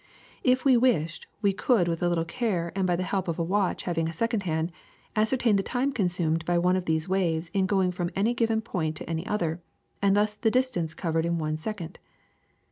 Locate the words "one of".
6.57-6.85